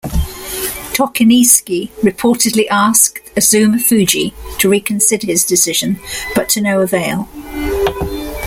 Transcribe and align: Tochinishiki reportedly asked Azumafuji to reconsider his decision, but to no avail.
Tochinishiki 0.95 1.91
reportedly 2.01 2.65
asked 2.71 3.19
Azumafuji 3.35 4.33
to 4.57 4.67
reconsider 4.67 5.27
his 5.27 5.45
decision, 5.45 5.99
but 6.33 6.49
to 6.49 6.59
no 6.59 6.81
avail. 6.81 7.29